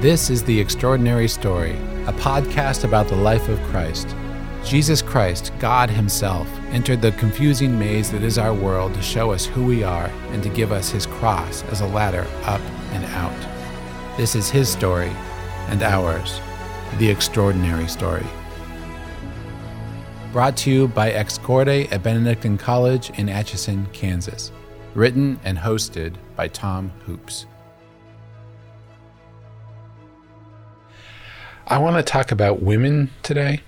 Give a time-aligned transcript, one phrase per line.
[0.00, 1.72] This is The Extraordinary Story,
[2.06, 4.16] a podcast about the life of Christ.
[4.64, 9.44] Jesus Christ, God Himself, entered the confusing maze that is our world to show us
[9.44, 14.16] who we are and to give us His cross as a ladder up and out.
[14.16, 15.12] This is His story
[15.68, 16.40] and ours,
[16.96, 18.24] The Extraordinary Story.
[20.32, 24.50] Brought to you by Ex Corde at Benedictine College in Atchison, Kansas.
[24.94, 27.44] Written and hosted by Tom Hoopes.
[31.70, 33.60] I want to talk about women today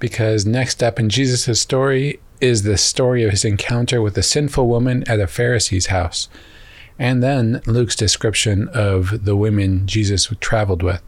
[0.00, 4.66] because next up in Jesus' story is the story of his encounter with a sinful
[4.66, 6.28] woman at a Pharisee's house,
[6.98, 11.00] and then Luke's description of the women Jesus traveled with.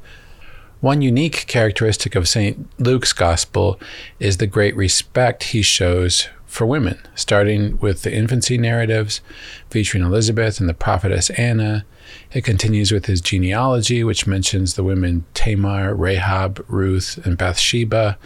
[0.80, 2.70] One unique characteristic of St.
[2.80, 3.80] Luke's gospel
[4.20, 9.20] is the great respect he shows for women, starting with the infancy narratives
[9.68, 11.84] featuring Elizabeth and the prophetess Anna,
[12.32, 18.18] it continues with his genealogy, which mentions the women Tamar, Rahab, Ruth, and Bathsheba,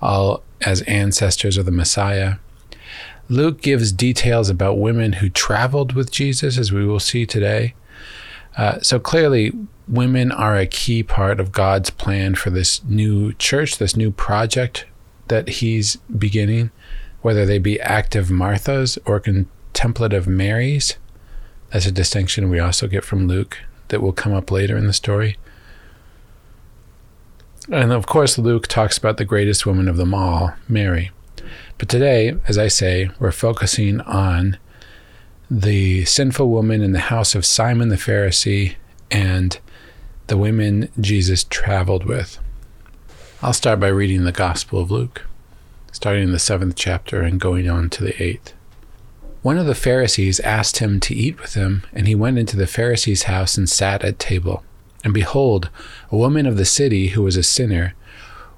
[0.00, 2.36] all as ancestors of the Messiah.
[3.28, 7.74] Luke gives details about women who traveled with Jesus, as we will see today.
[8.56, 9.52] Uh, so clearly,
[9.88, 14.86] women are a key part of God's plan for this new church, this new project
[15.28, 16.70] that He's beginning,
[17.22, 20.96] whether they be active Marthas or contemplative Marys.
[21.76, 24.94] That's a distinction we also get from Luke that will come up later in the
[24.94, 25.36] story.
[27.70, 31.10] And of course, Luke talks about the greatest woman of them all, Mary.
[31.76, 34.56] But today, as I say, we're focusing on
[35.50, 38.76] the sinful woman in the house of Simon the Pharisee
[39.10, 39.58] and
[40.28, 42.38] the women Jesus traveled with.
[43.42, 45.26] I'll start by reading the Gospel of Luke,
[45.92, 48.54] starting in the seventh chapter and going on to the eighth.
[49.46, 52.66] One of the Pharisees asked him to eat with him, and he went into the
[52.66, 54.64] Pharisee's house and sat at table.
[55.04, 55.70] And behold,
[56.10, 57.94] a woman of the city who was a sinner,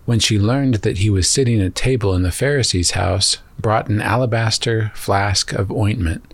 [0.07, 4.01] when she learned that he was sitting at table in the Pharisee's house, brought an
[4.01, 6.33] alabaster flask of ointment,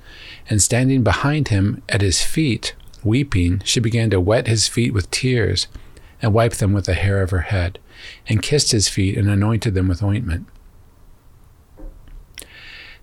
[0.48, 5.10] and standing behind him at his feet, weeping, she began to wet his feet with
[5.10, 5.66] tears,
[6.22, 7.81] and wipe them with the hair of her head,
[8.28, 10.47] and kissed his feet and anointed them with ointment.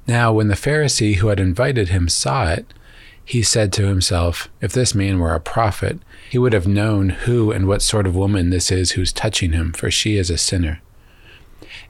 [0.07, 2.73] Now, when the Pharisee who had invited him saw it,
[3.23, 7.51] he said to himself, If this man were a prophet, he would have known who
[7.51, 10.81] and what sort of woman this is who's touching him, for she is a sinner.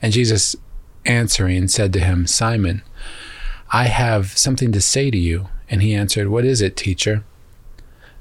[0.01, 0.55] And Jesus
[1.05, 2.83] answering said to him, Simon,
[3.71, 5.47] I have something to say to you.
[5.69, 7.23] And he answered, What is it, teacher?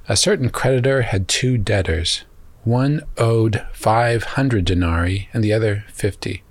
[0.08, 2.24] A certain creditor had two debtors.
[2.62, 6.42] One owed five hundred denarii, and the other fifty.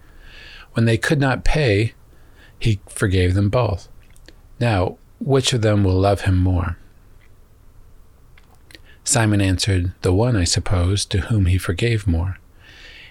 [0.74, 1.94] When they could not pay,
[2.60, 3.88] he forgave them both.
[4.60, 6.78] Now, which of them will love him more?
[9.04, 12.38] Simon answered, The one, I suppose, to whom he forgave more.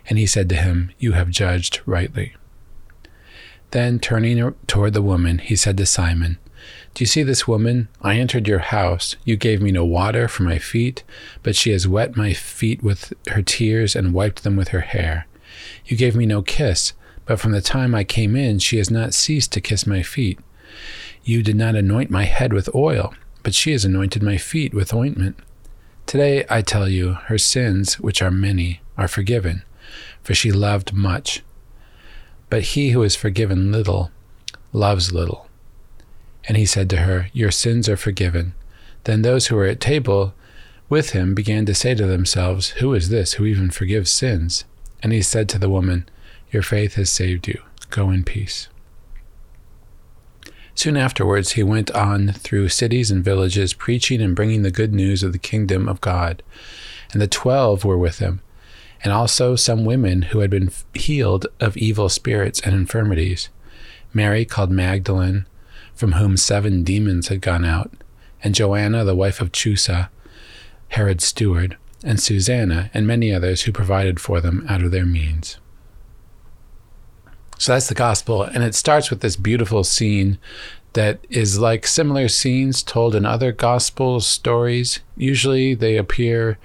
[0.08, 2.34] And he said to him, You have judged rightly.
[3.72, 6.38] Then, turning toward the woman, he said to Simon,
[6.94, 7.88] Do you see this woman?
[8.00, 9.16] I entered your house.
[9.24, 11.02] You gave me no water for my feet,
[11.42, 15.26] but she has wet my feet with her tears and wiped them with her hair.
[15.84, 16.92] You gave me no kiss
[17.28, 20.40] but from the time I came in, she has not ceased to kiss my feet.
[21.24, 23.12] You did not anoint my head with oil,
[23.42, 25.36] but she has anointed my feet with ointment.
[26.06, 29.62] Today, I tell you, her sins, which are many, are forgiven,
[30.22, 31.42] for she loved much.
[32.48, 34.10] But he who is forgiven little
[34.72, 35.48] loves little.
[36.44, 38.54] And he said to her, Your sins are forgiven.
[39.04, 40.32] Then those who were at table
[40.88, 44.64] with him began to say to themselves, Who is this who even forgives sins?
[45.02, 46.08] And he said to the woman,
[46.50, 47.62] your faith has saved you.
[47.90, 48.68] Go in peace.
[50.74, 55.22] Soon afterwards, he went on through cities and villages, preaching and bringing the good news
[55.22, 56.42] of the kingdom of God.
[57.12, 58.42] And the twelve were with him,
[59.02, 63.48] and also some women who had been healed of evil spirits and infirmities
[64.14, 65.46] Mary, called Magdalene,
[65.94, 67.92] from whom seven demons had gone out,
[68.42, 70.08] and Joanna, the wife of Chusa,
[70.88, 75.58] Herod's steward, and Susanna, and many others who provided for them out of their means.
[77.58, 78.42] So that's the gospel.
[78.42, 80.38] And it starts with this beautiful scene
[80.94, 85.00] that is like similar scenes told in other gospel stories.
[85.16, 86.58] Usually they appear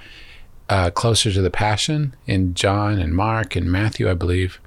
[0.69, 4.59] uh, closer to the Passion in John and Mark and Matthew, I believe.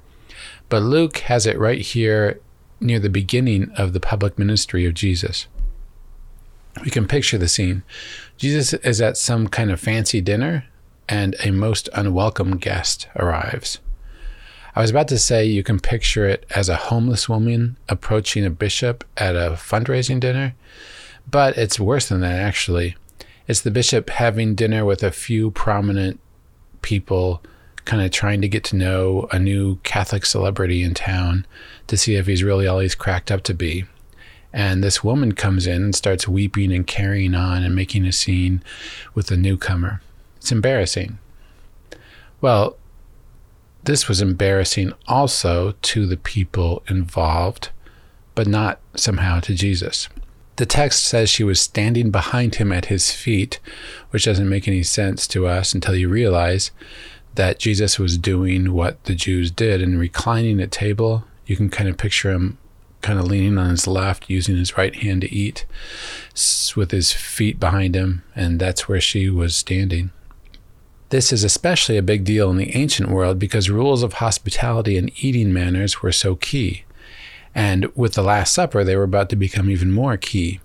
[0.69, 2.39] But Luke has it right here
[2.79, 5.47] near the beginning of the public ministry of Jesus.
[6.83, 7.83] We can picture the scene.
[8.37, 10.65] Jesus is at some kind of fancy dinner,
[11.09, 13.79] and a most unwelcome guest arrives.
[14.77, 18.51] I was about to say you can picture it as a homeless woman approaching a
[18.51, 20.53] bishop at a fundraising dinner,
[21.27, 22.95] but it's worse than that, actually.
[23.47, 26.19] It's the bishop having dinner with a few prominent
[26.83, 27.41] people
[27.85, 31.47] kind of trying to get to know a new Catholic celebrity in town
[31.87, 33.85] to see if he's really all he's cracked up to be.
[34.53, 38.61] And this woman comes in and starts weeping and carrying on and making a scene
[39.15, 40.03] with the newcomer.
[40.35, 41.17] It's embarrassing.
[42.41, 42.77] Well,
[43.87, 47.69] this was embarrassing also to the people involved,
[48.35, 50.09] but not somehow to Jesus.
[50.57, 53.61] The text says she was standing behind him at his feet,
[54.09, 56.71] which doesn't make any sense to us until you realize
[57.35, 61.23] that Jesus was doing what the Jews did and reclining at table.
[61.45, 62.57] You can kind of picture him
[63.01, 65.65] kind of leaning on his left, using his right hand to eat,
[66.75, 70.11] with his feet behind him, and that's where she was standing.
[71.09, 75.11] This is especially a big deal in the ancient world because rules of hospitality and
[75.23, 76.83] eating manners were so key.
[77.55, 80.59] And with the Last Supper, they were about to become even more key.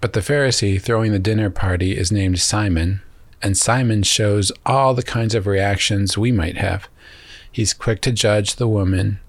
[0.00, 3.02] But the Pharisee throwing the dinner party is named Simon,
[3.40, 6.88] and Simon shows all the kinds of reactions we might have.
[7.52, 9.20] He's quick to judge the woman,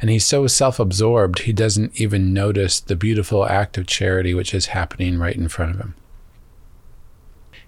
[0.00, 4.52] and he's so self absorbed he doesn't even notice the beautiful act of charity which
[4.52, 5.94] is happening right in front of him.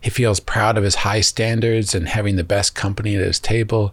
[0.06, 3.92] He feels proud of his high standards and having the best company at his table.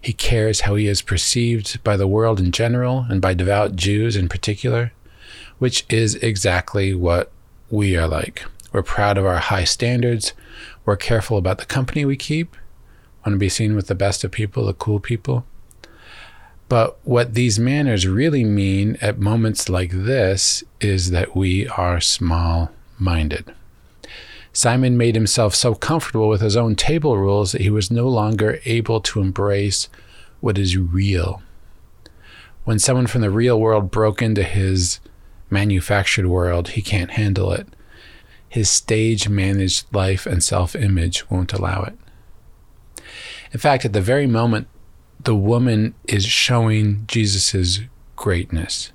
[0.00, 4.16] He cares how he is perceived by the world in general and by devout Jews
[4.16, 4.94] in particular,
[5.58, 7.30] which is exactly what
[7.68, 8.46] we are like.
[8.72, 10.32] We're proud of our high standards.
[10.86, 12.56] We're careful about the company we keep,
[13.18, 15.44] want to be seen with the best of people, the cool people.
[16.70, 22.70] But what these manners really mean at moments like this is that we are small
[22.98, 23.52] minded.
[24.52, 28.60] Simon made himself so comfortable with his own table rules that he was no longer
[28.64, 29.88] able to embrace
[30.40, 31.42] what is real.
[32.64, 35.00] When someone from the real world broke into his
[35.50, 37.66] manufactured world, he can't handle it
[38.52, 41.98] his stage managed life and self image won't allow it.
[43.50, 44.68] In fact, at the very moment
[45.18, 47.80] the woman is showing Jesus'
[48.14, 48.92] greatness,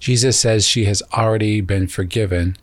[0.00, 2.56] Jesus says she has already been forgiven.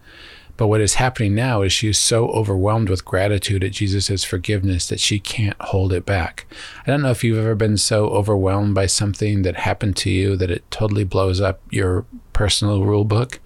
[0.57, 4.87] But what is happening now is she is so overwhelmed with gratitude at Jesus' forgiveness
[4.87, 6.45] that she can't hold it back.
[6.87, 10.37] I don't know if you've ever been so overwhelmed by something that happened to you
[10.37, 13.39] that it totally blows up your personal rule book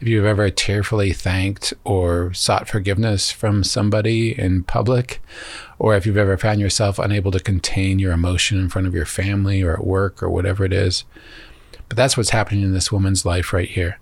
[0.00, 5.22] if you've ever tearfully thanked or sought forgiveness from somebody in public,
[5.78, 9.06] or if you've ever found yourself unable to contain your emotion in front of your
[9.06, 11.04] family or at work or whatever it is.
[11.88, 13.98] But that's what's happening in this woman's life right here.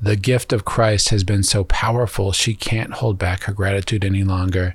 [0.00, 4.22] The gift of Christ has been so powerful, she can't hold back her gratitude any
[4.22, 4.74] longer.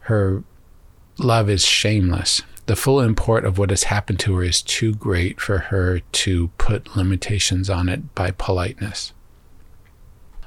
[0.00, 0.44] Her
[1.18, 2.42] love is shameless.
[2.66, 6.48] The full import of what has happened to her is too great for her to
[6.56, 9.12] put limitations on it by politeness.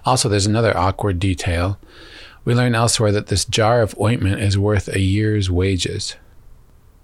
[0.06, 1.78] Also, there's another awkward detail.
[2.46, 6.16] We learn elsewhere that this jar of ointment is worth a year's wages.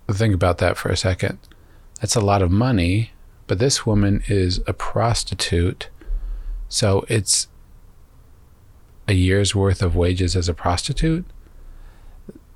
[0.09, 1.37] Think about that for a second.
[2.01, 3.11] That's a lot of money,
[3.47, 5.89] but this woman is a prostitute.
[6.69, 7.47] So it's
[9.07, 11.25] a year's worth of wages as a prostitute.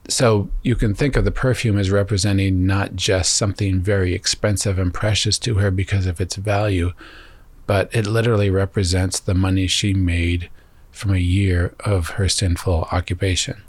[0.07, 4.93] So you can think of the perfume as representing not just something very expensive and
[4.93, 6.91] precious to her because of its value,
[7.65, 10.49] but it literally represents the money she made
[10.91, 13.63] from a year of her sinful occupation.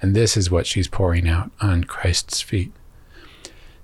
[0.00, 2.72] And this is what she's pouring out on Christ's feet.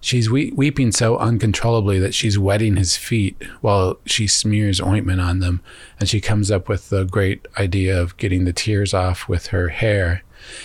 [0.03, 5.39] She's we- weeping so uncontrollably that she's wetting his feet while she smears ointment on
[5.39, 5.63] them.
[5.99, 9.69] And she comes up with the great idea of getting the tears off with her
[9.69, 10.25] hair.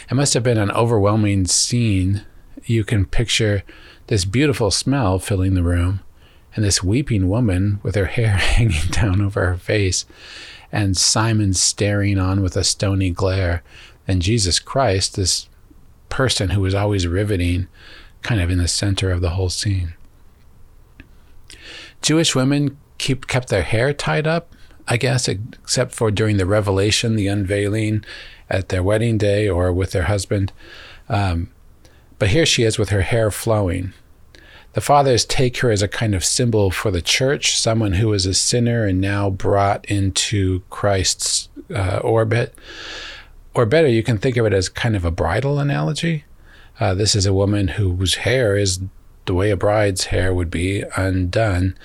[0.10, 2.25] It must have been an overwhelming scene.
[2.65, 3.63] You can picture
[4.08, 6.01] this beautiful smell filling the room
[6.56, 10.06] and this weeping woman with her hair hanging down over her face,
[10.72, 13.62] and Simon staring on with a stony glare,
[14.08, 15.48] and Jesus Christ, this
[16.10, 17.67] person who was always riveting,
[18.27, 19.93] kind of in the center of the whole scene.
[22.01, 24.53] Jewish women keep kept their hair tied up,
[24.86, 28.03] I guess, except for during the revelation, the unveiling
[28.50, 30.51] at their wedding day or with their husband.
[31.07, 31.51] Um,
[32.19, 33.93] but here she is with her hair flowing,
[34.74, 38.25] the fathers take her as a kind of symbol for the church, someone who is
[38.25, 42.53] a sinner and now brought into Christ's uh, orbit.
[43.53, 46.25] Or better, you can think of it as kind of a bridal analogy.
[46.79, 48.79] Uh, this is a woman whose hair is
[49.25, 51.77] the way a bride's hair would be undone.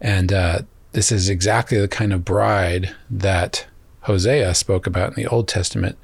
[0.00, 0.60] And uh,
[0.92, 3.66] this is exactly the kind of bride that
[4.02, 5.98] Hosea spoke about in the Old Testament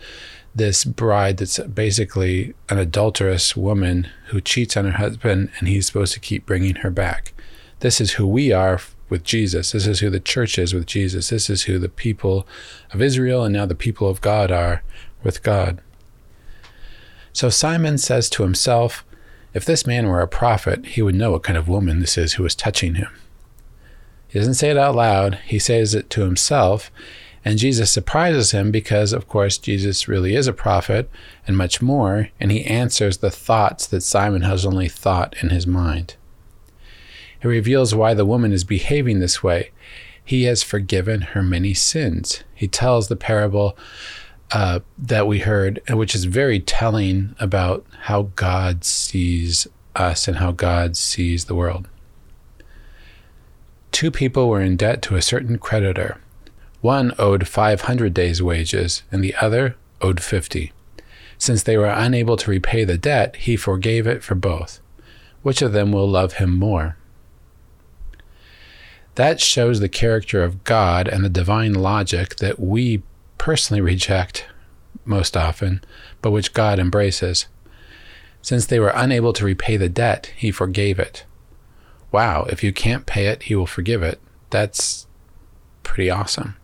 [0.54, 6.12] this bride that's basically an adulterous woman who cheats on her husband and he's supposed
[6.12, 7.32] to keep bringing her back.
[7.80, 9.72] This is who we are with Jesus.
[9.72, 11.30] This is who the church is with Jesus.
[11.30, 12.46] This is who the people
[12.92, 14.82] of Israel and now the people of God are
[15.22, 15.80] with God.
[17.33, 19.05] So Simon says to himself,
[19.55, 22.35] If this man were a prophet, he would know what kind of woman this is
[22.35, 23.09] who is touching him.
[24.29, 26.91] He doesn't say it out loud, he says it to himself,
[27.45, 31.11] and Jesus surprises him because, of course, Jesus really is a prophet
[31.47, 35.67] and much more, and he answers the thoughts that Simon has only thought in his
[35.67, 36.15] mind.
[37.41, 39.73] He reveals why the woman is behaving this way.
[40.25, 42.45] He has forgiven her many sins.
[42.55, 43.77] He tells the parable
[44.52, 49.66] uh, that we heard, which is very telling about how God sees
[49.97, 51.88] us and how God sees the world.
[53.90, 56.18] Two people were in debt to a certain creditor.
[56.80, 60.73] One owed 500 days' wages, and the other owed 50.
[61.38, 64.80] Since they were unable to repay the debt, he forgave it for both.
[65.42, 66.97] Which of them will love him more?
[69.16, 73.02] That shows the character of God and the divine logic that we
[73.42, 74.46] personally reject
[75.04, 75.82] most often,
[76.20, 77.46] but which God embraces.
[78.40, 81.25] Since they were unable to repay the debt, he forgave it.
[82.12, 84.20] Wow, if you can't pay it, he will forgive it.
[84.50, 85.08] That's
[85.82, 86.54] pretty awesome.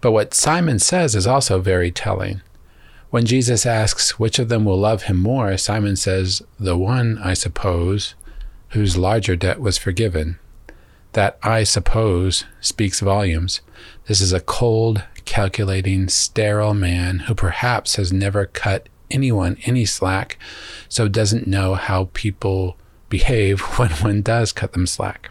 [0.00, 2.40] But what Simon says is also very telling.
[3.10, 7.34] When Jesus asks which of them will love him more, Simon says, The one, I
[7.34, 8.14] suppose,
[8.68, 10.38] whose larger debt was forgiven.
[11.14, 13.60] That I suppose speaks volumes.
[14.06, 20.38] This is a cold, calculating, sterile man who perhaps has never cut anyone any slack,
[20.88, 22.78] so doesn't know how people
[23.10, 25.30] behave when one does cut them slack.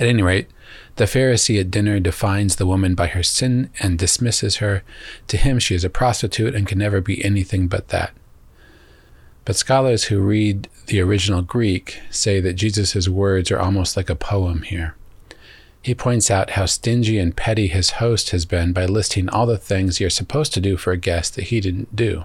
[0.00, 0.48] At any rate,
[0.96, 4.82] the Pharisee at dinner defines the woman by her sin and dismisses her.
[5.28, 8.14] To him, she is a prostitute and can never be anything but that.
[9.44, 14.14] But scholars who read the original Greek say that Jesus' words are almost like a
[14.14, 14.96] poem here.
[15.82, 19.56] He points out how stingy and petty his host has been by listing all the
[19.56, 22.24] things you're supposed to do for a guest that he didn't do.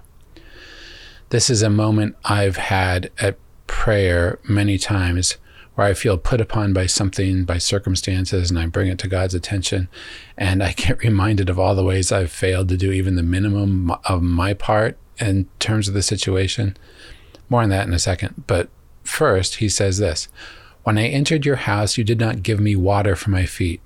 [1.29, 5.38] This is a moment I've had at prayer many times
[5.75, 9.33] where I feel put upon by something, by circumstances, and I bring it to God's
[9.33, 9.89] attention.
[10.38, 13.91] And I get reminded of all the ways I've failed to do even the minimum
[14.05, 16.77] of my part in terms of the situation.
[17.50, 18.45] More on that in a second.
[18.47, 18.69] But
[19.03, 20.27] first, he says this
[20.86, 23.82] When I entered your house, you did not give me water for my feet,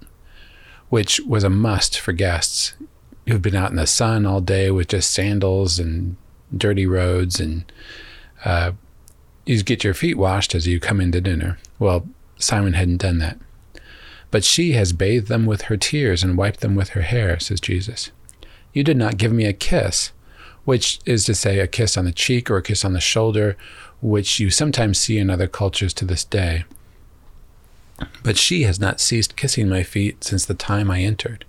[0.89, 2.73] which was a must for guests
[3.25, 6.17] who've been out in the sun all day with just sandals and
[6.55, 7.71] dirty roads and
[8.43, 8.73] uh,
[9.45, 11.57] you get your feet washed as you come in to dinner.
[11.79, 12.05] Well,
[12.37, 13.39] Simon hadn't done that.
[14.29, 17.61] But she has bathed them with her tears and wiped them with her hair, says
[17.61, 18.11] Jesus.
[18.73, 20.11] You did not give me a kiss,
[20.65, 23.55] which is to say, a kiss on the cheek or a kiss on the shoulder,
[24.01, 26.65] which you sometimes see in other cultures to this day.
[28.23, 31.45] But she has not ceased kissing my feet since the time I entered.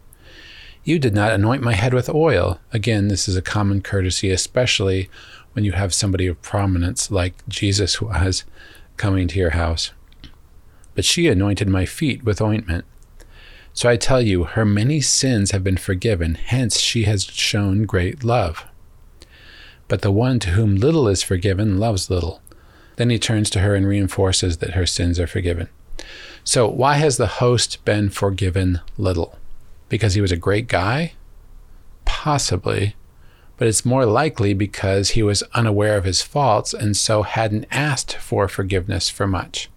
[0.82, 2.60] You did not anoint my head with oil.
[2.72, 5.10] Again, this is a common courtesy, especially
[5.52, 8.44] when you have somebody of prominence like Jesus was
[8.96, 9.92] coming to your house.
[10.94, 12.84] But she anointed my feet with ointment.
[13.72, 18.24] So I tell you, her many sins have been forgiven, hence she has shown great
[18.24, 18.64] love.
[19.86, 22.40] But the one to whom little is forgiven loves little.
[22.96, 25.68] Then he turns to her and reinforces that her sins are forgiven.
[26.44, 29.38] So, why has the host been forgiven little?
[29.88, 31.12] Because he was a great guy?
[32.04, 32.94] Possibly
[33.60, 38.16] but it's more likely because he was unaware of his faults and so hadn't asked
[38.16, 39.68] for forgiveness for much.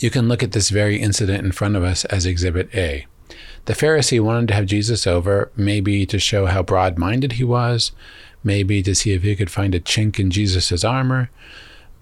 [0.00, 3.06] You can look at this very incident in front of us as Exhibit A.
[3.66, 7.92] The Pharisee wanted to have Jesus over, maybe to show how broad minded he was,
[8.42, 11.30] maybe to see if he could find a chink in Jesus' armor,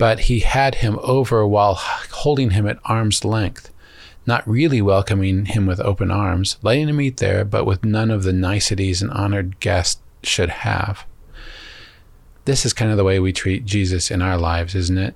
[0.00, 3.71] but he had him over while holding him at arm's length,
[4.25, 8.23] not really welcoming him with open arms, letting him eat there, but with none of
[8.23, 11.04] the niceties an honored guest should have.
[12.47, 15.14] This is kind of the way we treat Jesus in our lives, isn't it?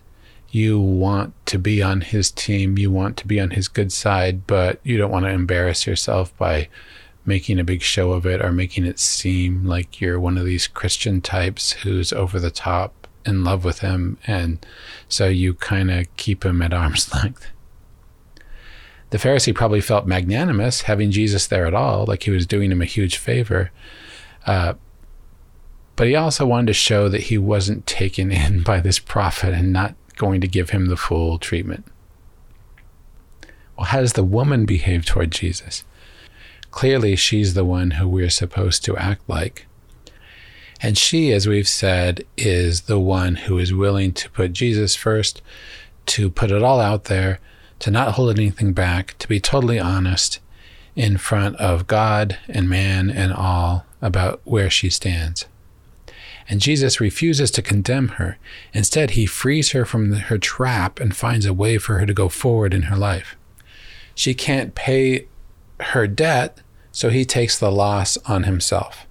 [0.51, 4.47] You want to be on his team, you want to be on his good side,
[4.47, 6.69] but you don't want to embarrass yourself by
[7.25, 10.67] making a big show of it or making it seem like you're one of these
[10.67, 14.19] Christian types who's over the top in love with him.
[14.27, 14.65] And
[15.09, 17.51] so you kind of keep him at arm's length.
[19.11, 22.83] The Pharisee probably felt magnanimous having Jesus there at all, like he was doing him
[22.83, 23.71] a huge favor.
[24.47, 24.75] Uh,
[25.97, 29.73] but he also wanted to show that he wasn't taken in by this prophet and
[29.73, 31.87] not going to give him the full treatment.
[33.77, 35.85] Well, how does the woman behave toward Jesus?
[36.71, 39.67] Clearly, she's the one who we're supposed to act like.
[40.85, 45.41] And she, as we've said, is the one who is willing to put Jesus first,
[46.05, 47.41] to put it all out there,
[47.79, 50.41] to not hold anything back, to be totally honest
[50.95, 55.47] in front of God and man and all about where she stands.
[56.51, 58.37] And Jesus refuses to condemn her.
[58.75, 62.29] Instead, he frees her from her trap and finds a way for her to go
[62.29, 63.37] forward in her life.
[64.15, 65.29] She can't pay
[65.81, 66.59] her debt,
[66.93, 69.04] so he takes the loss on himself.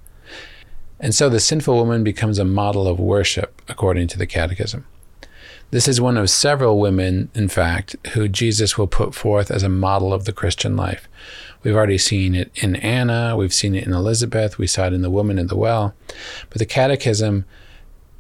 [1.00, 4.86] And so the sinful woman becomes a model of worship, according to the Catechism.
[5.72, 9.70] This is one of several women, in fact, who Jesus will put forth as a
[9.70, 11.08] model of the Christian life.
[11.64, 15.02] We've already seen it in Anna, we've seen it in Elizabeth, we saw it in
[15.02, 15.96] the woman in the well.
[16.50, 17.46] But the Catechism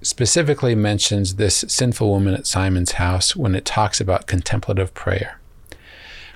[0.01, 5.39] specifically mentions this sinful woman at Simon's house when it talks about contemplative prayer.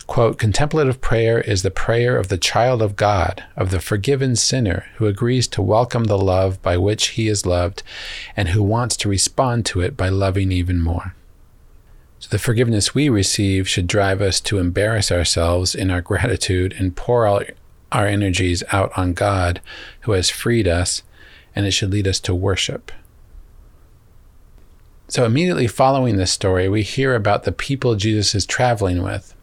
[0.07, 4.85] Quote, contemplative prayer is the prayer of the child of God, of the forgiven sinner
[4.95, 7.83] who agrees to welcome the love by which he is loved
[8.35, 11.13] and who wants to respond to it by loving even more.
[12.19, 16.95] So the forgiveness we receive should drive us to embarrass ourselves in our gratitude and
[16.95, 17.51] pour out
[17.91, 19.61] our energies out on God
[20.01, 21.03] who has freed us,
[21.53, 22.91] and it should lead us to worship.
[25.09, 29.33] So immediately following this story, we hear about the people Jesus is traveling with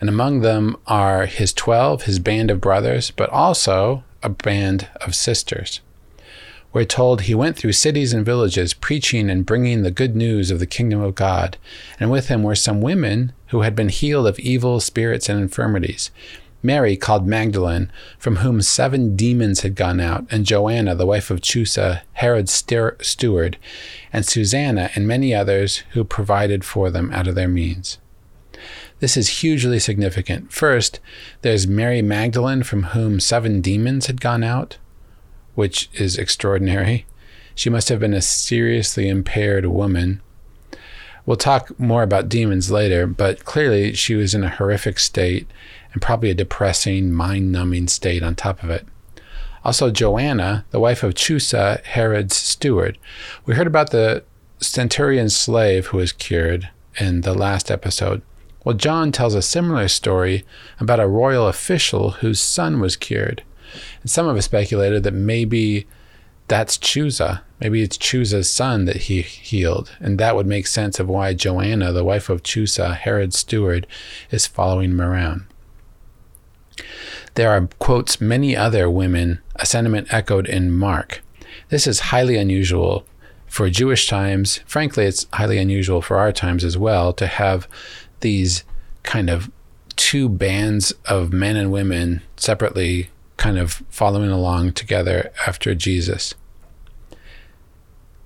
[0.00, 5.14] and among them are his 12, his band of brothers, but also a band of
[5.14, 5.80] sisters.
[6.72, 10.58] We're told he went through cities and villages, preaching and bringing the good news of
[10.58, 11.56] the kingdom of God.
[12.00, 16.10] And with him were some women who had been healed of evil spirits and infirmities.
[16.64, 21.42] Mary, called Magdalene, from whom seven demons had gone out, and Joanna, the wife of
[21.42, 22.52] Chusa, Herod's
[23.02, 23.58] steward,
[24.12, 27.98] and Susanna, and many others who provided for them out of their means.
[29.00, 30.52] This is hugely significant.
[30.52, 31.00] First,
[31.42, 34.78] there's Mary Magdalene, from whom seven demons had gone out,
[35.54, 37.06] which is extraordinary.
[37.54, 40.20] She must have been a seriously impaired woman.
[41.26, 45.46] We'll talk more about demons later, but clearly she was in a horrific state
[45.92, 48.86] and probably a depressing, mind numbing state on top of it.
[49.64, 52.98] Also, Joanna, the wife of Chusa, Herod's steward.
[53.46, 54.22] We heard about the
[54.60, 56.68] centurion slave who was cured
[56.98, 58.20] in the last episode.
[58.64, 60.44] Well, John tells a similar story
[60.80, 63.42] about a royal official whose son was cured.
[64.00, 65.86] And some us speculated that maybe
[66.48, 67.42] that's Chusa.
[67.60, 69.92] Maybe it's Chusa's son that he healed.
[70.00, 73.86] And that would make sense of why Joanna, the wife of Chusa, Herod's steward,
[74.30, 75.44] is following him around.
[77.34, 81.22] There are, quotes, many other women, a sentiment echoed in Mark.
[81.68, 83.06] This is highly unusual
[83.46, 84.60] for Jewish times.
[84.66, 87.68] Frankly, it's highly unusual for our times as well to have
[88.24, 88.64] these
[89.04, 89.48] kind of
[89.94, 96.34] two bands of men and women separately kind of following along together after Jesus.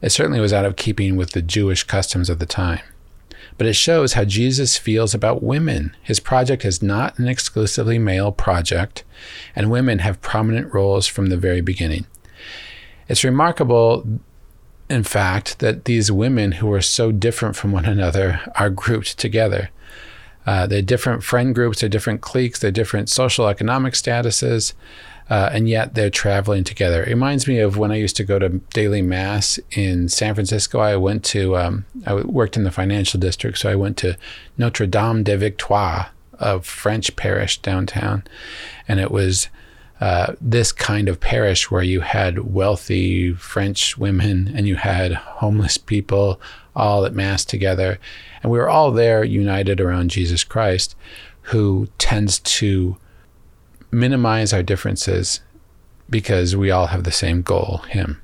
[0.00, 2.80] It certainly was out of keeping with the Jewish customs of the time.
[3.56, 5.96] But it shows how Jesus feels about women.
[6.02, 9.02] His project is not an exclusively male project,
[9.56, 12.06] and women have prominent roles from the very beginning.
[13.08, 14.20] It's remarkable,
[14.88, 19.70] in fact, that these women who are so different from one another are grouped together.
[20.48, 24.72] Uh, they're different friend groups, they're different cliques, they're different social economic statuses,
[25.28, 27.04] uh, and yet they're traveling together.
[27.04, 30.78] It reminds me of when I used to go to daily mass in San Francisco.
[30.78, 34.16] I went to, um, I worked in the financial district, so I went to
[34.56, 38.24] Notre Dame de Victoire, a French parish downtown,
[38.88, 39.48] and it was.
[40.00, 45.76] Uh, this kind of parish where you had wealthy French women and you had homeless
[45.76, 46.40] people
[46.78, 47.98] all at Mass together.
[48.42, 50.94] And we were all there united around Jesus Christ,
[51.42, 52.96] who tends to
[53.90, 55.40] minimize our differences
[56.10, 58.20] because we all have the same goal, Him.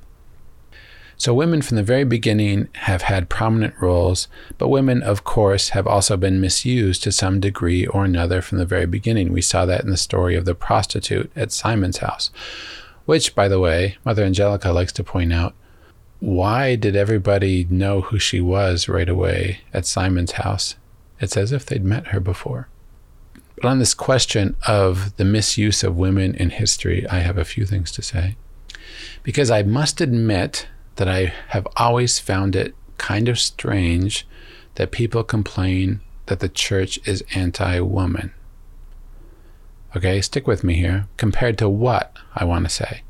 [1.17, 5.87] So, women from the very beginning have had prominent roles, but women, of course, have
[5.87, 9.31] also been misused to some degree or another from the very beginning.
[9.31, 12.31] We saw that in the story of the prostitute at Simon's house,
[13.05, 15.55] which, by the way, Mother Angelica likes to point out
[16.25, 20.75] why did everybody know who she was right away at Simon's house?
[21.19, 22.67] It's as if they'd met her before.
[23.55, 27.63] But on this question of the misuse of women in history, I have a few
[27.63, 28.37] things to say.
[29.21, 34.27] Because I must admit that I have always found it kind of strange
[34.75, 38.33] that people complain that the church is anti woman.
[39.95, 41.07] Okay, stick with me here.
[41.17, 43.03] Compared to what, I want to say.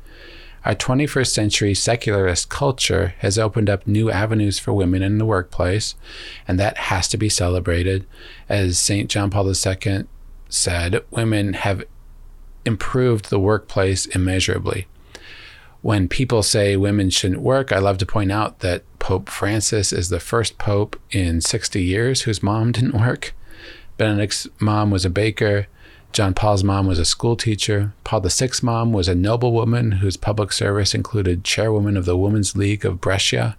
[0.66, 5.94] Our 21st century secularist culture has opened up new avenues for women in the workplace,
[6.48, 8.04] and that has to be celebrated.
[8.48, 9.08] As St.
[9.08, 10.06] John Paul II
[10.48, 11.84] said, women have
[12.64, 14.88] improved the workplace immeasurably.
[15.82, 20.08] When people say women shouldn't work, I love to point out that Pope Francis is
[20.08, 23.34] the first pope in 60 years whose mom didn't work.
[23.98, 25.68] Benedict's mom was a baker.
[26.12, 27.92] John Paul's mom was a school teacher.
[28.04, 32.84] Paul VI's mom was a noblewoman whose public service included chairwoman of the Women's League
[32.84, 33.56] of Brescia.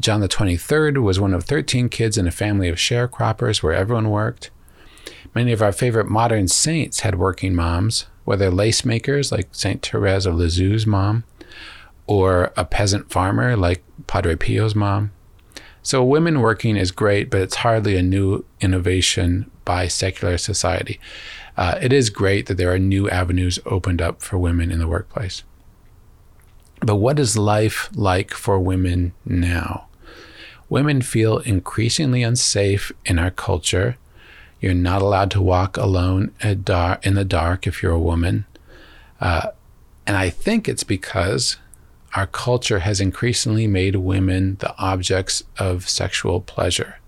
[0.00, 4.10] John the 23rd was one of 13 kids in a family of sharecroppers where everyone
[4.10, 4.50] worked.
[5.34, 9.84] Many of our favorite modern saints had working moms, whether lace makers like St.
[9.84, 11.24] Therese of Lisieux's mom,
[12.06, 15.10] or a peasant farmer like Padre Pio's mom.
[15.82, 21.00] So, women working is great, but it's hardly a new innovation by secular society.
[21.58, 24.86] Uh, it is great that there are new avenues opened up for women in the
[24.86, 25.42] workplace.
[26.80, 29.88] But what is life like for women now?
[30.68, 33.96] Women feel increasingly unsafe in our culture.
[34.60, 38.44] You're not allowed to walk alone in the dark if you're a woman.
[39.20, 39.48] Uh,
[40.06, 41.56] and I think it's because
[42.14, 47.00] our culture has increasingly made women the objects of sexual pleasure,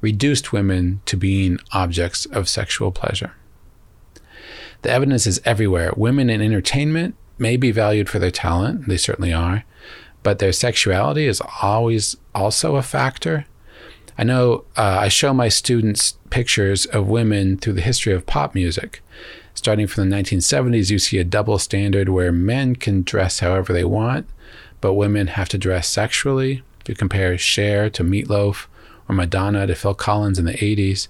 [0.00, 3.34] reduced women to being objects of sexual pleasure.
[4.84, 5.94] The evidence is everywhere.
[5.96, 9.64] Women in entertainment may be valued for their talent, they certainly are,
[10.22, 13.46] but their sexuality is always also a factor.
[14.18, 18.54] I know uh, I show my students pictures of women through the history of pop
[18.54, 19.02] music.
[19.54, 23.84] Starting from the 1970s, you see a double standard where men can dress however they
[23.84, 24.28] want,
[24.82, 26.62] but women have to dress sexually.
[26.82, 28.66] If you compare Cher to Meatloaf,
[29.08, 31.08] or Madonna to Phil Collins in the 80s,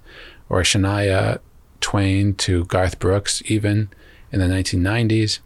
[0.48, 1.40] or Shania
[1.84, 3.90] Twain to Garth Brooks, even
[4.32, 5.40] in the 1990s.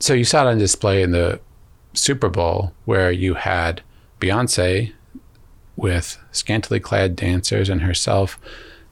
[0.00, 1.38] So you saw it on display in the
[1.94, 3.82] Super Bowl where you had
[4.20, 4.92] Beyonce
[5.76, 8.36] with scantily clad dancers and herself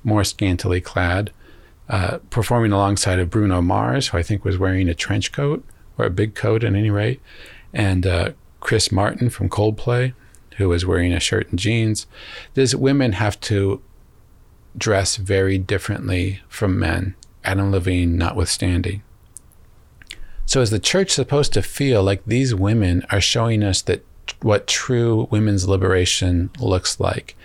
[0.04, 1.32] more scantily clad,
[1.88, 5.64] uh, performing alongside of Bruno Mars, who I think was wearing a trench coat
[5.98, 7.20] or a big coat at any rate,
[7.72, 10.14] and uh, Chris Martin from Coldplay,
[10.58, 12.06] who was wearing a shirt and jeans.
[12.54, 13.82] These women have to
[14.78, 17.14] dress very differently from men,
[17.44, 19.02] Adam Levine notwithstanding.
[20.46, 24.04] So, is the church supposed to feel like these women are showing us that
[24.40, 27.36] what true women's liberation looks like,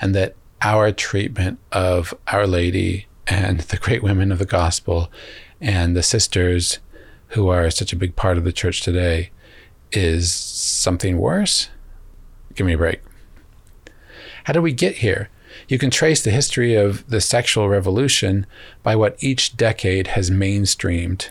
[0.00, 5.10] and that our treatment of Our Lady and the great women of the gospel
[5.60, 6.78] and the sisters
[7.28, 9.30] who are such a big part of the church today
[9.90, 11.68] is something worse?
[12.54, 13.00] Give me a break.
[14.44, 15.28] How do we get here?
[15.68, 18.46] You can trace the history of the sexual revolution
[18.82, 21.30] by what each decade has mainstreamed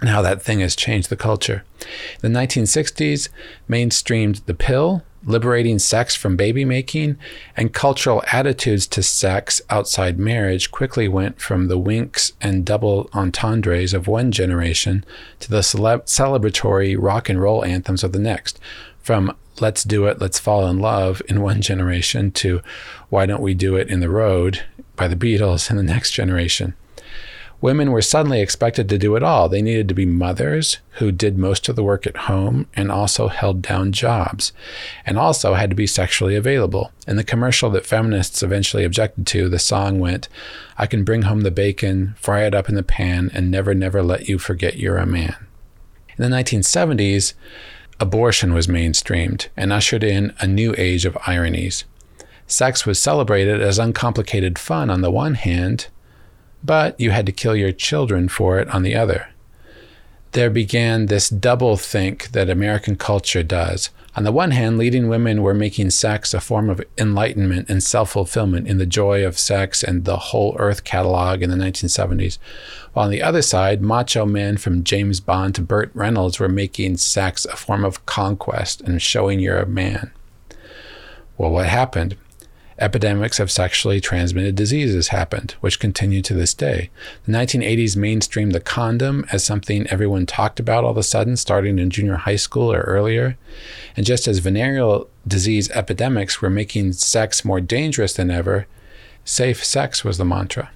[0.00, 1.64] and how that thing has changed the culture.
[2.20, 3.28] The 1960s
[3.68, 7.16] mainstreamed the pill, liberating sex from baby making,
[7.56, 13.92] and cultural attitudes to sex outside marriage quickly went from the winks and double entendres
[13.92, 15.04] of one generation
[15.40, 18.60] to the cele- celebratory rock and roll anthems of the next.
[19.02, 22.60] From let's do it, let's fall in love in one generation to
[23.08, 24.64] why don't we do it in the road
[24.96, 26.74] by the Beatles in the next generation
[27.60, 29.48] women were suddenly expected to do it all.
[29.48, 33.28] They needed to be mothers who did most of the work at home and also
[33.28, 34.52] held down jobs,
[35.04, 36.92] and also had to be sexually available.
[37.06, 40.28] In the commercial that feminists eventually objected to, the song went,
[40.76, 44.02] I can bring home the bacon, fry it up in the pan, and never, never
[44.02, 45.34] let you forget you're a man.
[46.16, 47.34] In the 1970s,
[48.00, 51.84] abortion was mainstreamed and ushered in a new age of ironies.
[52.46, 55.88] Sex was celebrated as uncomplicated fun on the one hand,
[56.64, 59.28] but you had to kill your children for it on the other.
[60.32, 63.90] There began this double think that American culture does.
[64.18, 68.10] On the one hand, leading women were making sex a form of enlightenment and self
[68.10, 72.38] fulfillment in the joy of sex and the whole earth catalog in the 1970s.
[72.94, 76.96] While on the other side, macho men from James Bond to Burt Reynolds were making
[76.96, 80.10] sex a form of conquest and showing you're a man.
[81.36, 82.16] Well, what happened?
[82.78, 86.90] Epidemics of sexually transmitted diseases happened, which continue to this day.
[87.26, 91.78] The 1980s mainstreamed the condom as something everyone talked about all of a sudden, starting
[91.78, 93.36] in junior high school or earlier.
[93.96, 98.66] And just as venereal disease epidemics were making sex more dangerous than ever,
[99.24, 100.70] safe sex was the mantra.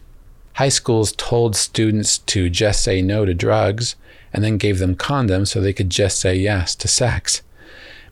[0.54, 3.96] High schools told students to just say no to drugs
[4.32, 7.42] and then gave them condoms so they could just say yes to sex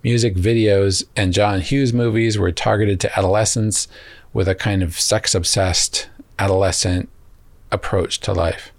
[0.03, 3.89] music videos and John Hughes movies were targeted to adolescents
[4.33, 6.09] with a kind of sex obsessed
[6.39, 7.09] adolescent
[7.71, 8.73] approach to life.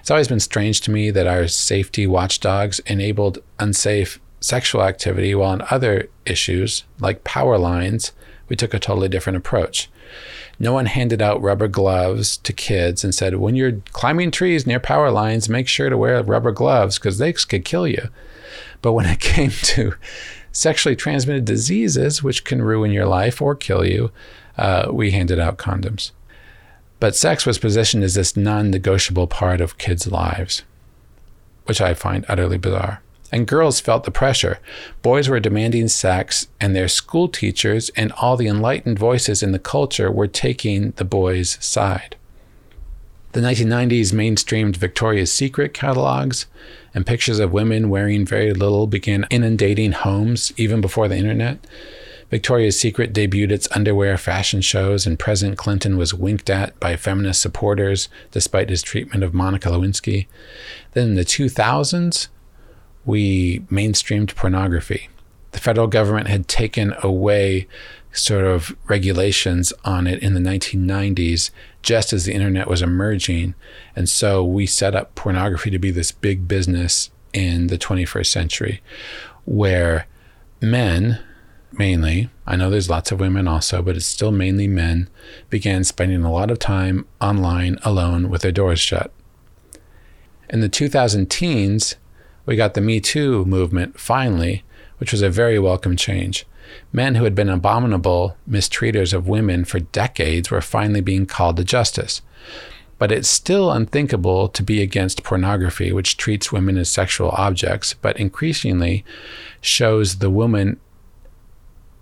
[0.00, 5.50] It's always been strange to me that our safety watchdogs enabled unsafe sexual activity, while
[5.50, 8.12] on other issues, like power lines,
[8.48, 9.88] we took a totally different approach.
[10.58, 14.80] No one handed out rubber gloves to kids and said, when you're climbing trees near
[14.80, 18.08] power lines, make sure to wear rubber gloves because they could kill you.
[18.80, 19.94] But when it came to
[20.52, 24.12] sexually transmitted diseases, which can ruin your life or kill you,
[24.56, 26.12] uh, we handed out condoms.
[27.00, 30.62] But sex was positioned as this non negotiable part of kids' lives,
[31.64, 33.02] which I find utterly bizarre.
[33.32, 34.60] And girls felt the pressure.
[35.00, 39.58] Boys were demanding sex, and their school teachers and all the enlightened voices in the
[39.58, 42.14] culture were taking the boys' side.
[43.32, 46.46] The 1990s mainstreamed Victoria's Secret catalogs,
[46.94, 51.58] and pictures of women wearing very little began inundating homes even before the internet.
[52.30, 57.42] Victoria's Secret debuted its underwear fashion shows, and President Clinton was winked at by feminist
[57.42, 60.26] supporters despite his treatment of Monica Lewinsky.
[60.92, 62.28] Then in the 2000s,
[63.04, 65.10] we mainstreamed pornography.
[65.50, 67.68] The federal government had taken away
[68.12, 71.50] sort of regulations on it in the 1990s,
[71.82, 73.54] just as the internet was emerging.
[73.96, 78.82] And so we set up pornography to be this big business in the 21st century
[79.44, 80.06] where
[80.60, 81.18] men,
[81.72, 85.08] mainly, I know there's lots of women also, but it's still mainly men,
[85.50, 89.10] began spending a lot of time online alone with their doors shut.
[90.48, 91.96] In the 2000 teens,
[92.44, 94.64] we got the Me Too movement finally,
[94.98, 96.46] which was a very welcome change.
[96.92, 101.64] Men who had been abominable mistreaters of women for decades were finally being called to
[101.64, 102.22] justice.
[102.98, 108.18] But it's still unthinkable to be against pornography, which treats women as sexual objects, but
[108.18, 109.04] increasingly
[109.60, 110.78] shows the woman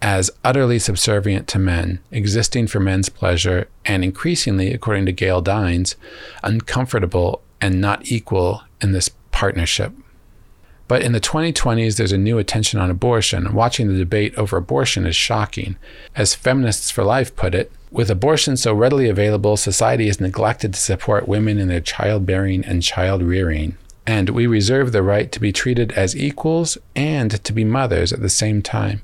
[0.03, 5.97] as utterly subservient to men, existing for men's pleasure, and increasingly, according to Gail Dines,
[6.43, 9.93] uncomfortable and not equal in this partnership.
[10.91, 13.55] But in the 2020s, there's a new attention on abortion.
[13.55, 15.77] Watching the debate over abortion is shocking.
[16.17, 20.81] As Feminists for Life put it, with abortion so readily available, society has neglected to
[20.81, 23.79] support women in their childbearing and child rearing.
[24.05, 28.21] And we reserve the right to be treated as equals and to be mothers at
[28.21, 29.03] the same time.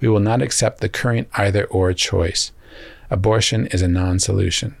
[0.00, 2.50] We will not accept the current either or choice.
[3.10, 4.74] Abortion is a non solution.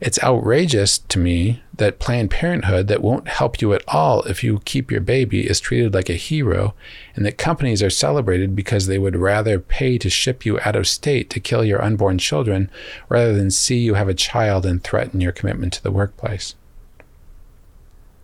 [0.00, 4.62] It's outrageous to me that Planned Parenthood, that won't help you at all if you
[4.64, 6.74] keep your baby, is treated like a hero,
[7.14, 10.88] and that companies are celebrated because they would rather pay to ship you out of
[10.88, 12.70] state to kill your unborn children
[13.10, 16.54] rather than see you have a child and threaten your commitment to the workplace.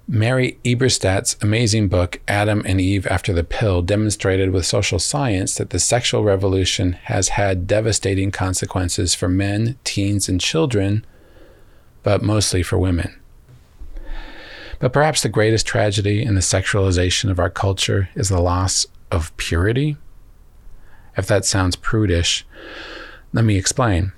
[0.09, 5.71] Mary Eberstadt's amazing book, Adam and Eve After the Pill, demonstrated with social science that
[5.71, 11.05] the sexual revolution has had devastating consequences for men, teens, and children
[12.07, 13.19] but mostly for women.
[14.79, 19.37] But perhaps the greatest tragedy in the sexualization of our culture is the loss of
[19.37, 19.97] purity.
[21.17, 22.47] If that sounds prudish,
[23.33, 24.13] let me explain.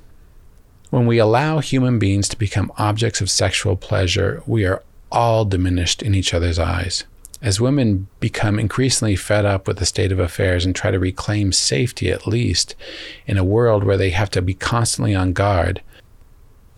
[0.91, 6.03] When we allow human beings to become objects of sexual pleasure, we are all diminished
[6.03, 7.05] in each other's eyes.
[7.41, 11.53] As women become increasingly fed up with the state of affairs and try to reclaim
[11.53, 12.75] safety, at least,
[13.27, 15.81] in a world where they have to be constantly on guard,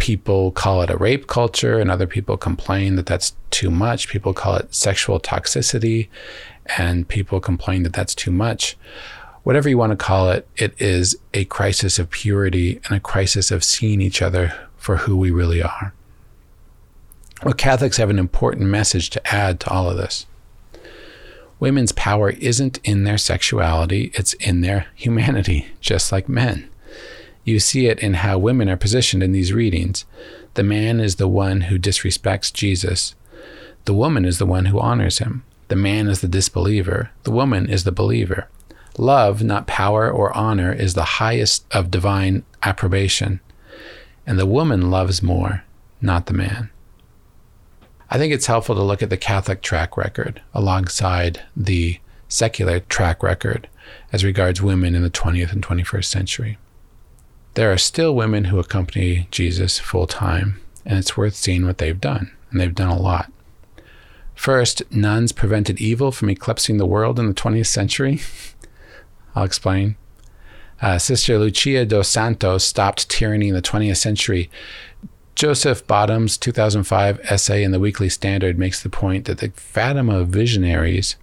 [0.00, 4.08] people call it a rape culture, and other people complain that that's too much.
[4.08, 6.08] People call it sexual toxicity,
[6.78, 8.76] and people complain that that's too much.
[9.42, 13.50] Whatever you want to call it, it is a crisis of purity and a crisis
[13.50, 15.92] of seeing each other for who we really are.
[17.44, 20.26] Well, Catholics have an important message to add to all of this.
[21.58, 26.69] Women's power isn't in their sexuality, it's in their humanity, just like men.
[27.44, 30.04] You see it in how women are positioned in these readings.
[30.54, 33.14] The man is the one who disrespects Jesus.
[33.84, 35.44] The woman is the one who honors him.
[35.68, 37.10] The man is the disbeliever.
[37.22, 38.48] The woman is the believer.
[38.98, 43.40] Love, not power or honor, is the highest of divine approbation.
[44.26, 45.64] And the woman loves more,
[46.00, 46.70] not the man.
[48.10, 53.22] I think it's helpful to look at the Catholic track record alongside the secular track
[53.22, 53.68] record
[54.12, 56.58] as regards women in the 20th and 21st century.
[57.54, 62.00] There are still women who accompany Jesus full time, and it's worth seeing what they've
[62.00, 63.32] done, and they've done a lot.
[64.36, 68.20] First, nuns prevented evil from eclipsing the world in the 20th century.
[69.34, 69.96] I'll explain.
[70.80, 74.48] Uh, Sister Lucia dos Santos stopped tyranny in the 20th century.
[75.34, 81.16] Joseph Bottum's 2005 essay in the Weekly Standard makes the point that the Fatima visionaries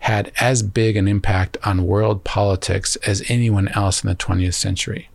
[0.00, 5.10] had as big an impact on world politics as anyone else in the 20th century.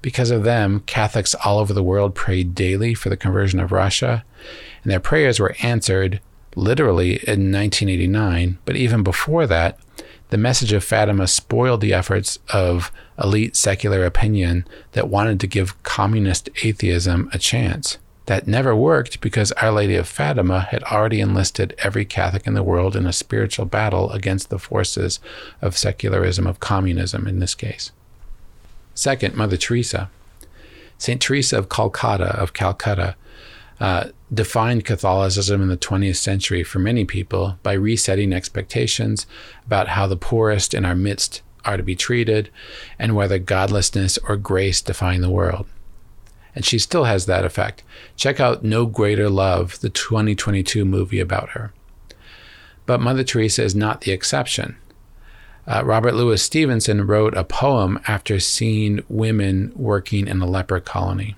[0.00, 4.24] Because of them, Catholics all over the world prayed daily for the conversion of Russia,
[4.82, 6.20] and their prayers were answered
[6.54, 8.58] literally in 1989.
[8.64, 9.78] But even before that,
[10.30, 15.82] the message of Fatima spoiled the efforts of elite secular opinion that wanted to give
[15.82, 17.98] communist atheism a chance.
[18.26, 22.62] That never worked because Our Lady of Fatima had already enlisted every Catholic in the
[22.62, 25.18] world in a spiritual battle against the forces
[25.62, 27.90] of secularism, of communism in this case.
[28.98, 30.10] Second, Mother Teresa.
[30.98, 31.20] St.
[31.20, 33.14] Teresa of Calcutta, of Calcutta,
[33.78, 39.24] uh, defined Catholicism in the 20th century for many people by resetting expectations
[39.64, 42.50] about how the poorest in our midst are to be treated
[42.98, 45.68] and whether godlessness or grace define the world.
[46.56, 47.84] And she still has that effect.
[48.16, 51.72] Check out No Greater Love, the 2022 movie about her.
[52.84, 54.74] But Mother Teresa is not the exception.
[55.68, 61.36] Uh, Robert Louis Stevenson wrote a poem after seeing women working in a leper colony.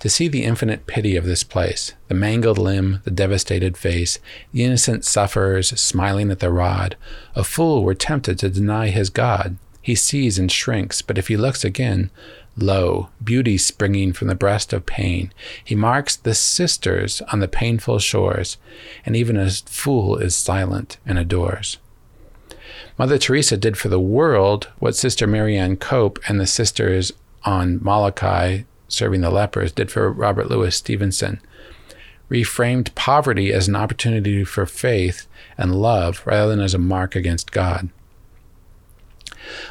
[0.00, 4.18] To see the infinite pity of this place, the mangled limb, the devastated face,
[4.52, 6.96] the innocent sufferers smiling at the rod,
[7.34, 9.56] a fool were tempted to deny his God.
[9.80, 12.10] He sees and shrinks, but if he looks again,
[12.54, 15.32] lo, beauty springing from the breast of pain,
[15.64, 18.58] he marks the sisters on the painful shores,
[19.06, 21.78] and even a fool is silent and adores.
[22.98, 27.12] Mother Teresa did for the world what Sister Marianne Cope and the sisters
[27.44, 31.40] on Molokai serving the lepers did for Robert Louis Stevenson.
[32.30, 35.26] Reframed poverty as an opportunity for faith
[35.56, 37.88] and love rather than as a mark against God.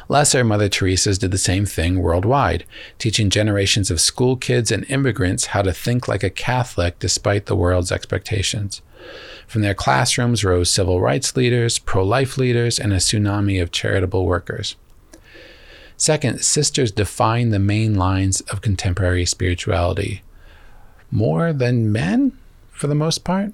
[0.08, 2.64] Lesser Mother Teresa's did the same thing worldwide,
[2.98, 7.56] teaching generations of school kids and immigrants how to think like a Catholic despite the
[7.56, 8.82] world's expectations.
[9.46, 14.26] From their classrooms rose civil rights leaders, pro life leaders, and a tsunami of charitable
[14.26, 14.76] workers.
[15.96, 20.22] Second, sisters define the main lines of contemporary spirituality
[21.12, 22.36] more than men,
[22.70, 23.52] for the most part.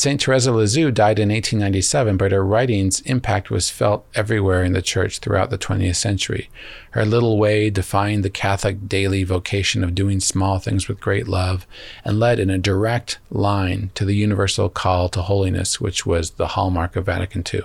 [0.00, 0.18] St.
[0.18, 5.18] Teresa Lisieux died in 1897, but her writings' impact was felt everywhere in the church
[5.18, 6.48] throughout the 20th century.
[6.92, 11.66] Her little way defined the Catholic daily vocation of doing small things with great love
[12.02, 16.46] and led in a direct line to the universal call to holiness, which was the
[16.56, 17.64] hallmark of Vatican II.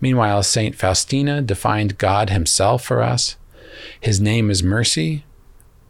[0.00, 0.74] Meanwhile, St.
[0.74, 3.36] Faustina defined God himself for us.
[4.00, 5.24] His name is mercy,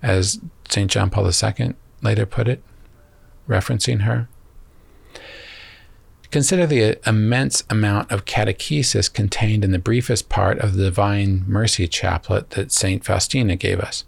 [0.02, 0.90] as St.
[0.90, 2.62] John Paul II later put it,
[3.48, 4.28] referencing her.
[6.30, 11.86] Consider the immense amount of catechesis contained in the briefest part of the Divine Mercy
[11.86, 13.04] Chaplet that St.
[13.04, 14.04] Faustina gave us.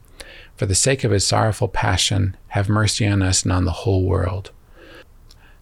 [0.57, 4.05] For the sake of his sorrowful passion, have mercy on us and on the whole
[4.05, 4.51] world.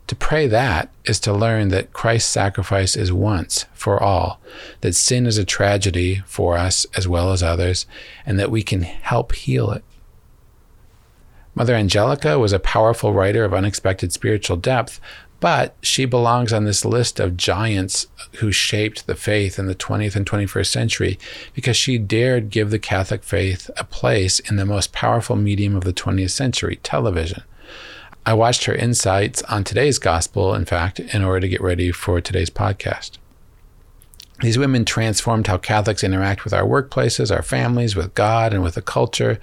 [0.07, 4.41] To pray that is to learn that Christ's sacrifice is once for all,
[4.81, 7.87] that sin is a tragedy for us as well as others,
[8.25, 9.85] and that we can help heal it.
[11.57, 15.01] Mother Angelica was a powerful writer of unexpected spiritual depth,
[15.41, 18.07] but she belongs on this list of giants
[18.39, 21.19] who shaped the faith in the 20th and 21st century
[21.55, 25.85] because she dared give the Catholic faith a place in the most powerful medium of
[25.85, 27.43] the 20th century, television.
[28.25, 32.21] I watched her insights on today's gospel, in fact, in order to get ready for
[32.21, 33.19] today's podcast.
[34.41, 38.75] These women transformed how Catholics interact with our workplaces, our families, with God, and with
[38.75, 39.39] the culture.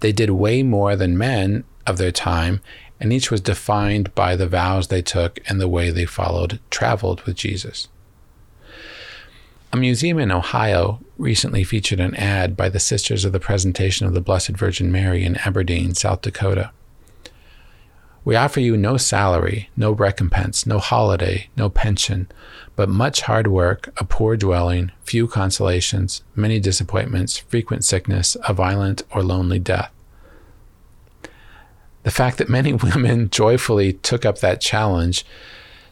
[0.00, 2.60] They did way more than men of their time,
[3.04, 7.20] and each was defined by the vows they took and the way they followed, traveled
[7.24, 7.88] with Jesus.
[9.74, 14.14] A museum in Ohio recently featured an ad by the Sisters of the Presentation of
[14.14, 16.70] the Blessed Virgin Mary in Aberdeen, South Dakota.
[18.24, 22.26] We offer you no salary, no recompense, no holiday, no pension,
[22.74, 29.02] but much hard work, a poor dwelling, few consolations, many disappointments, frequent sickness, a violent
[29.10, 29.90] or lonely death.
[32.04, 35.26] The fact that many women joyfully took up that challenge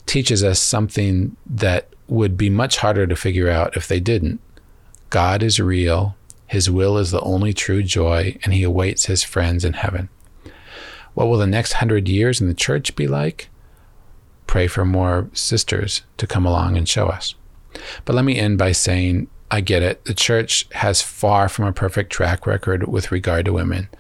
[0.06, 4.40] teaches us something that would be much harder to figure out if they didn't.
[5.10, 9.64] God is real, His will is the only true joy, and He awaits His friends
[9.64, 10.08] in heaven.
[11.14, 13.48] What will the next hundred years in the church be like?
[14.46, 17.34] Pray for more sisters to come along and show us.
[18.04, 20.06] But let me end by saying I get it.
[20.06, 23.90] The church has far from a perfect track record with regard to women.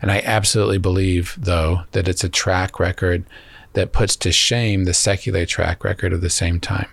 [0.00, 3.24] And I absolutely believe, though, that it's a track record
[3.72, 6.88] that puts to shame the secular track record of the same time.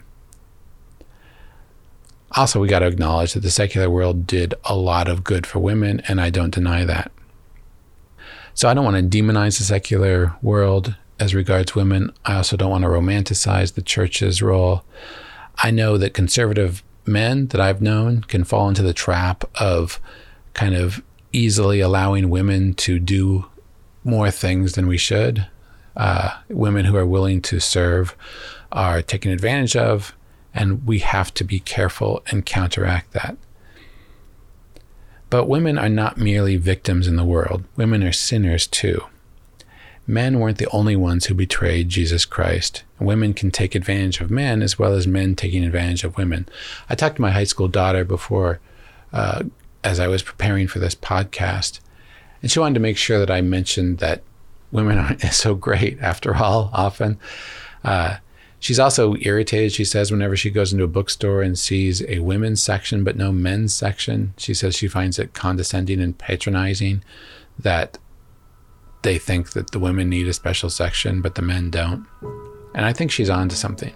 [2.32, 5.60] Also, we got to acknowledge that the secular world did a lot of good for
[5.60, 7.12] women, and I don't deny that.
[8.56, 12.12] So I don't want to demonize the secular world as regards women.
[12.26, 14.84] I also don't want to romanticize the church's role.
[15.62, 20.00] I know that conservative men that I've known can fall into the trap of
[20.54, 21.04] kind of
[21.34, 23.46] easily allowing women to do
[24.04, 25.48] more things than we should.
[25.96, 28.16] Uh, women who are willing to serve
[28.72, 30.16] are taken advantage of,
[30.54, 33.38] and we have to be careful and counteract that.
[35.30, 39.04] But women are not merely victims in the world, women are sinners too
[40.10, 42.84] men weren't the only ones who betrayed Jesus Christ.
[43.00, 46.50] Women can take advantage of men as well as men taking advantage of women.
[46.90, 48.60] I talked to my high school daughter before,
[49.14, 49.44] uh,
[49.84, 51.80] as I was preparing for this podcast,
[52.42, 54.24] And she wanted to make sure that I mentioned that
[54.72, 57.20] women aren't so great after all, often.
[57.84, 58.18] Uh,
[58.60, 62.64] she's also irritated, she says, whenever she goes into a bookstore and sees a women's
[62.64, 64.34] section but no men's section.
[64.38, 67.04] She says she finds it condescending and patronizing
[67.60, 68.00] that
[69.02, 72.06] they think that the women need a special section but the men don't.
[72.74, 73.94] And I think she's on to something.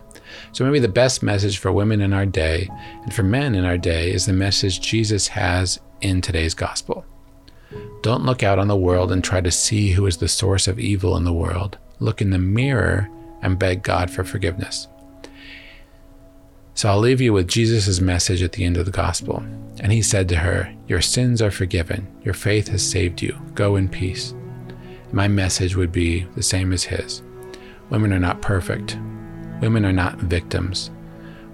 [0.52, 2.70] So maybe the best message for women in our day
[3.04, 7.06] and for men in our day is the message Jesus has in today's gospel.
[8.02, 10.80] Don't look out on the world and try to see who is the source of
[10.80, 11.78] evil in the world.
[12.00, 13.10] Look in the mirror
[13.42, 14.88] and beg God for forgiveness.
[16.76, 19.38] So I'll leave you with Jesus' message at the end of the gospel.
[19.80, 22.08] And he said to her, Your sins are forgiven.
[22.24, 23.40] Your faith has saved you.
[23.54, 24.34] Go in peace.
[25.14, 27.22] My message would be the same as his.
[27.92, 28.98] Women are not perfect.
[29.62, 30.90] Women are not victims.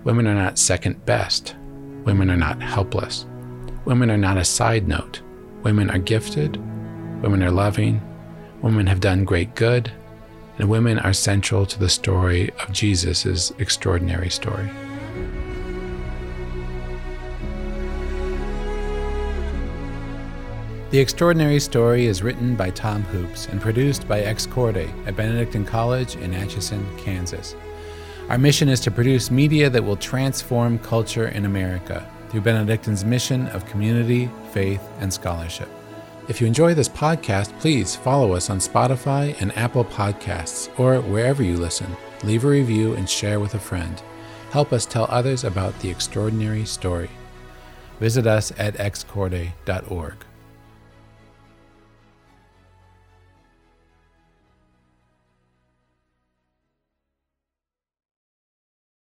[0.05, 1.57] Women are not second best.
[2.05, 3.25] Women are not helpless.
[3.83, 5.21] Women are not a side note.
[5.63, 6.55] Women are gifted.
[7.21, 8.01] Women are loving.
[8.61, 9.91] Women have done great good.
[10.57, 14.69] And women are central to the story of Jesus' extraordinary story.
[20.91, 25.63] The Extraordinary Story is written by Tom Hoopes and produced by Ex Corde at Benedictine
[25.63, 27.55] College in Atchison, Kansas.
[28.27, 33.45] Our mission is to produce media that will transform culture in America through Benedictine's mission
[33.49, 35.69] of community, faith, and scholarship.
[36.27, 41.43] If you enjoy this podcast, please follow us on Spotify and Apple Podcasts or wherever
[41.43, 41.95] you listen.
[42.23, 44.01] Leave a review and share with a friend.
[44.49, 47.11] Help us tell others about the extraordinary story.
[47.99, 50.25] Visit us at excorde.org.